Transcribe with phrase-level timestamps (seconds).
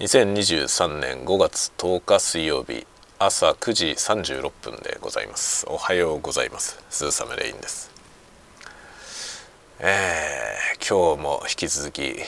[0.00, 2.86] 2023年5月10日水曜日
[3.18, 5.64] 朝9時36分でございます。
[5.68, 6.82] おはようございます。
[6.90, 7.92] スーサムレインです。
[9.78, 12.24] えー、今日も引き続き、えー、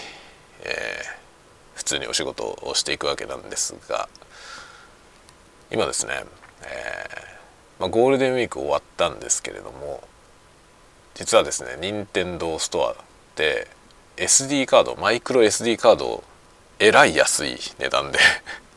[1.74, 4.08] 普通にお仕事をしていくわけなんですが
[5.70, 6.24] 今ですね、
[6.62, 10.02] えーまあ、ゴールデンウィーク終わったんですけれども
[11.14, 12.96] 実はですね任天堂ストア
[13.36, 13.68] で
[14.16, 16.24] SD カードマイクロ SD カードを
[16.78, 18.18] えらい安い値段で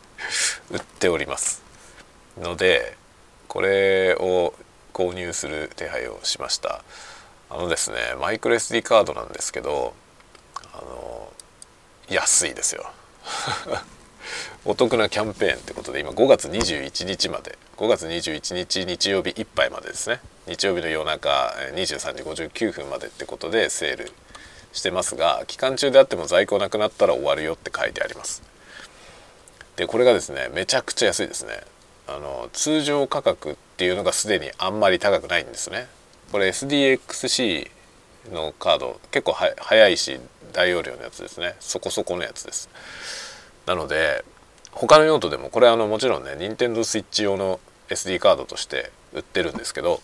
[0.69, 1.61] 売っております
[2.39, 2.95] ので
[3.47, 4.53] これを
[4.93, 6.83] 購入する手配をしました。
[7.49, 9.93] あのですねマイクロ SD カードなんですけど
[10.73, 11.31] あの
[12.09, 12.91] 安いですよ。
[14.65, 20.19] お得なキャンペーンってことで今5月21日まで5月21日日曜日いっぱいまでですね。
[20.45, 24.11] 日曜日の夜中23時59分までってことでセール
[24.77, 28.41] してますが期間中であっても在庫なくなったら終わるよって書いてあります。
[29.75, 31.61] でこれがですねめちゃくちゃ安いですね。
[32.07, 35.87] あの通常価格っていうのがすでにあんまり高くないんですね。
[36.31, 37.69] これ SDXC
[38.31, 40.19] のカード結構は速いし
[40.53, 41.55] 大容量のやつですね。
[41.59, 42.69] そこそこのやつです。
[43.65, 44.23] なので
[44.71, 50.01] 他の用途でもこれあのもちろんね Nintendo Switch 用の SD カードとして売ってるんですけど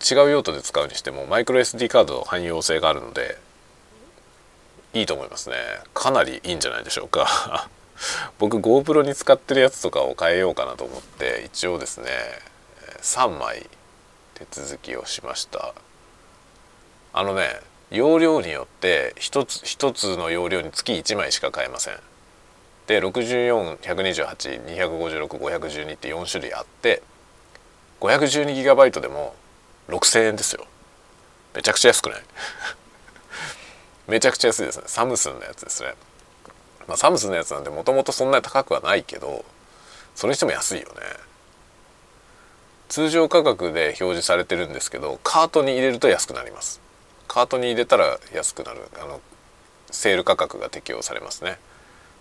[0.00, 3.38] 違う用途で使うにしてもマイクロ SD カード汎用性があるので
[4.94, 5.56] いいと思いますね。
[5.94, 7.68] かなりいいんじゃないでしょうか。
[8.38, 12.10] 僕 GoPro に使ってるやつとかを変えようかなと思って一応ですね
[13.02, 13.68] 3枚
[14.34, 15.74] 手続きをしました。
[17.12, 21.98] あのね容量によって1つ1つの容量につき1枚しか買えません。
[22.86, 27.02] で64128256512って4種類あって
[28.00, 29.34] 512GB でも
[29.90, 30.66] 6000円ですよ。
[31.54, 32.22] めちゃくちゃ安くない？
[34.08, 34.84] めちゃくちゃ安いですね。
[34.86, 35.94] サムスンのやつですね。
[36.86, 39.44] まあサムスンのやつなんでもともとそんなに高くはないけど
[40.14, 40.94] それにしても安いよね。
[42.88, 46.80] 通常価格で表示されてるんですけどカートに入れると安くなります。
[47.28, 49.20] カートに入れたら安くなるあの
[49.92, 51.58] セール価格が適用されますね。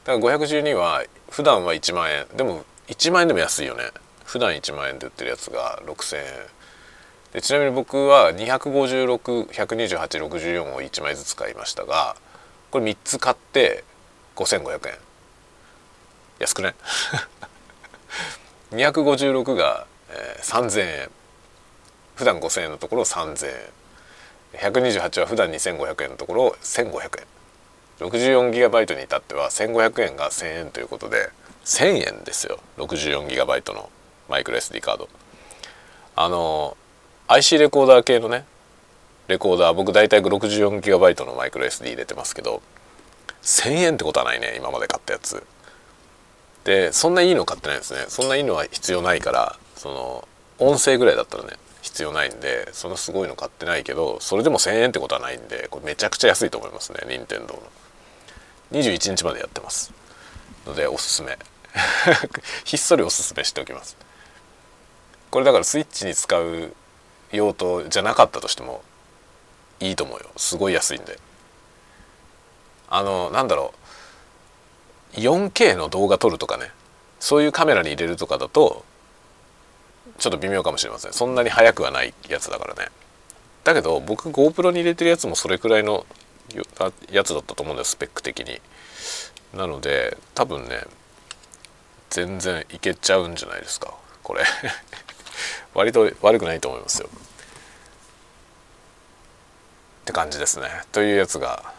[0.05, 2.27] だから512は普段は1万円。
[2.35, 3.89] でも1万円でも安いよね。
[4.25, 6.25] 普段1万円で売ってるやつが6,000円。
[7.33, 12.15] でちなみに僕は22612864を1枚ずつ買いましたが
[12.71, 13.83] これ3つ買って
[14.35, 14.93] 5500円。
[16.39, 16.73] 安くね
[18.71, 21.11] 256 が、えー、3000円。
[22.15, 23.55] 普段5000円のところ3000円。
[24.53, 27.27] 128は普段2500円のところ1500円。
[27.99, 31.29] 64GB に至っては1500円が1000円ということで
[31.65, 32.59] 1000円ですよ。
[32.77, 33.89] 64GB の
[34.29, 35.09] マイクロ SD カード。
[36.15, 36.77] あの
[37.31, 38.43] IC レコーダー系のね
[39.27, 42.63] レコーダー僕大体 64GB のマイクロ SD 入れてますけど
[43.43, 45.45] 1,000円ってことはないね今まで買ったやつ。
[46.63, 48.05] でそんないいの買ってないですね。
[48.09, 51.51] そんないいのは必要ないからその音声ぐらいだったらね
[51.83, 57.61] 必要ないんでそのすごいの買ってないけどそれでも1,000円ってことはないんでこれめちゃくちゃ安いと思いますね任天堂の。
[58.71, 59.93] 21日までやってます。
[60.65, 61.37] のでおすすめ。
[62.65, 63.95] ひっそりおすすめしておきます。
[65.29, 66.73] これだからスイッチに使う
[67.31, 68.83] 用途じゃなかったとしても
[69.79, 70.25] いいと思うよ。
[70.35, 71.19] すごい安いんで。
[72.89, 73.73] あのなんだろ
[75.15, 75.19] う。
[75.19, 76.71] 4K の動画撮るとかね。
[77.19, 78.85] そういうカメラに入れるとかだと
[80.17, 81.13] ちょっと微妙かもしれません。
[81.13, 82.89] そんなに速くはないやつだからね。
[83.63, 86.05] だけど僕 GoPro に入れてるやつもそれくらいの
[87.11, 88.61] やつだったと思うんですスペック的に。
[89.55, 90.83] なので多分ね
[92.09, 93.93] 全然いけちゃうんじゃないですか。
[94.23, 94.43] これ。
[95.73, 97.09] 割と悪くないと思いますよ。
[100.01, 100.67] って感じですね。
[100.91, 101.73] というやつが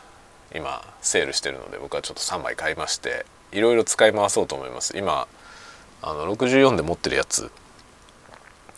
[0.54, 4.96] 今セールしてるので僕はちょっと3枚買いましていろいろ使い回そうと思います。
[4.96, 5.26] 今
[6.02, 7.50] あの64で持ってるやつ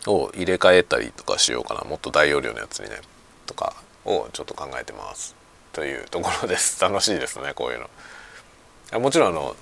[0.07, 1.83] を入れ替えたりとかしようかな。
[1.83, 2.97] もっと大容量のやつにね。
[3.47, 3.75] とか
[4.05, 5.37] をちょっと考えてます。
[5.73, 6.81] というところです。
[6.81, 7.87] 楽しいですねこういう
[8.93, 9.01] の。
[9.01, 9.57] もちろんあの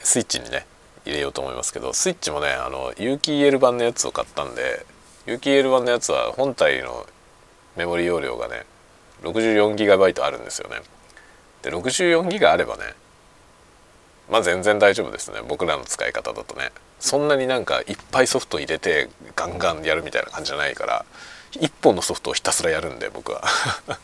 [0.00, 0.66] スイッチにね
[1.04, 4.86] 入れようと思いますけどスイッチもねあの有機 EL 版のやつを買ったんで
[5.26, 7.06] 有機 EL 版のやつは本体の
[7.76, 8.64] メモリ容量がね
[9.22, 10.76] 64GB あるんですよね。
[11.62, 12.82] で 64GB あればね
[14.30, 15.40] まあ全然大丈夫ですね。
[15.46, 16.70] 僕らの使い方だとね。
[17.00, 21.04] そんなになんかいっぱいソフト入れてガンガンやるみたいな感じじゃないから
[21.52, 23.42] 1本のソフトをひたすらやるんで僕は。
[23.86, 24.00] だか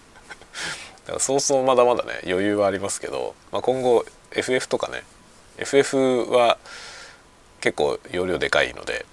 [1.14, 5.02] らそうそうまだまだね余裕はありますけど、まあ、今後 FF とかね
[5.56, 6.58] FF は
[7.60, 9.06] 結構容量でかいので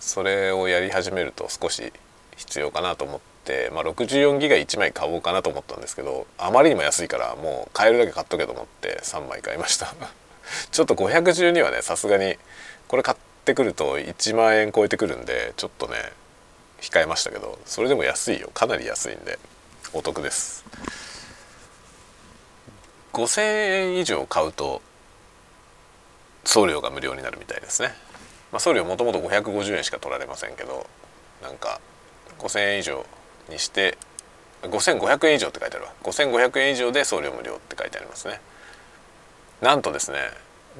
[0.00, 1.92] それをやり始めると少し
[2.36, 9.94] 必要かなと思って、まあ、64ギガ1枚買おうかなと思ったんですけどあまりにも安いからもう買えるだけ買っとけと思って3枚買いました。
[10.70, 12.38] ちょっと512はねさすがに
[12.86, 16.12] これ買ってくると1万円超えてくるんでちょっとね
[16.80, 18.50] 控えましたけどそれでも安いよ。
[18.54, 19.38] かなり安いんで
[19.92, 20.64] お得です。
[23.12, 24.80] 5000円以上買うと
[26.44, 27.94] 送料が無料になるみたいですね、
[28.52, 30.86] まあ、送料もともと550円しか取られませんけど
[31.42, 31.80] なんか
[32.38, 33.04] 5000円以上
[33.48, 33.98] にして
[34.62, 35.92] 5500円以上って書いてあるわ。
[36.02, 38.40] 5500円以上で送料無料って書いてありますね。
[39.60, 40.18] なんとですね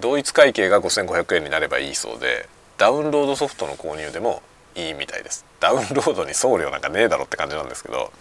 [0.00, 4.42] 同一会計が5500円になればいいそうでダウンロードソフトの購入でも
[4.74, 5.44] いいみたいです。
[5.60, 8.12] ダウンロードに送料なんかねえだろって感じなんですけど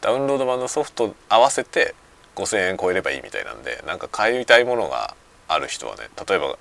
[0.00, 1.94] ダウンロード版のソフト合わせて
[2.36, 5.14] 5,000円超えればいいみたいなんでなんか買いたいものが
[5.52, 6.58] ある人はね例えば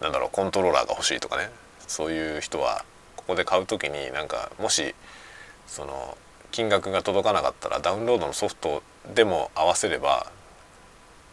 [0.00, 1.50] なんだろうコントローラーが欲しいとかね
[1.86, 2.84] そういう人は
[3.16, 4.94] ここで買う時になんかもし
[5.66, 6.18] その
[6.50, 8.82] 金額が届かなかったらダウンロードのソフト
[9.14, 10.26] でも合わせれば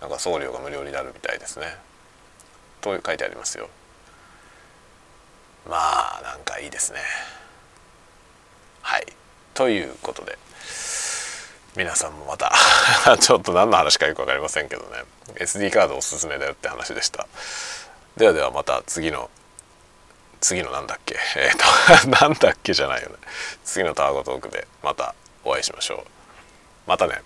[0.01, 1.65] なんか送料が無料になるみたいですね。
[2.79, 3.69] と書いてありますよ。
[5.67, 6.99] まあなんかいいですね。
[8.81, 9.05] はい
[9.53, 10.37] ということで
[11.79, 12.51] 皆さんもまた
[13.17, 15.05] ちょっと何の話かよく分かりませんけどね。
[15.35, 17.25] SD カードおすすめだよって話でした。
[18.17, 19.29] ではではまた次の
[20.41, 21.15] 次のなんだっけ？
[21.37, 23.15] えっ、ー、となんだっけじゃないよね。
[23.63, 25.15] 次のタワゴトークでまた
[25.45, 26.09] お会いしましょう。
[26.85, 27.21] またね。